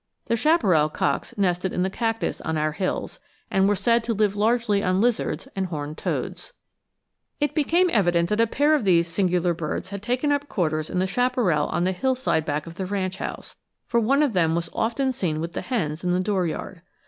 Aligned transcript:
The 0.25 0.35
chaparral 0.35 0.89
cocks 0.89 1.37
nested 1.37 1.71
in 1.71 1.83
the 1.83 1.89
cactus 1.91 2.41
on 2.41 2.57
our 2.57 2.71
hills, 2.71 3.19
and 3.51 3.67
were 3.67 3.75
said 3.75 4.03
to 4.05 4.15
live 4.15 4.35
largely 4.35 4.83
on 4.83 4.99
lizards 4.99 5.47
and 5.55 5.67
horned 5.67 5.99
toads. 5.99 6.53
[Illustration: 7.39 7.51
Valley 7.51 7.51
Quail 7.51 7.51
and 7.51 7.51
Road 7.51 7.51
Runner.] 7.51 7.51
It 7.51 7.55
became 7.55 7.99
evident 8.25 8.29
that 8.29 8.41
a 8.53 8.57
pair 8.57 8.73
of 8.73 8.83
these 8.83 9.07
singular 9.07 9.53
birds 9.53 9.89
had 9.91 10.01
taken 10.01 10.31
up 10.31 10.49
quarters 10.49 10.89
in 10.89 10.97
the 10.97 11.05
chaparral 11.05 11.67
on 11.67 11.83
the 11.83 11.91
hillside 11.91 12.45
back 12.45 12.65
of 12.65 12.77
the 12.77 12.87
ranch 12.87 13.17
house, 13.17 13.55
for 13.85 13.99
one 13.99 14.23
of 14.23 14.33
them 14.33 14.55
was 14.55 14.71
often 14.73 15.11
seen 15.11 15.39
with 15.39 15.53
the 15.53 15.61
hens 15.61 16.03
in 16.03 16.13
the 16.13 16.19
dooryard. 16.19 16.81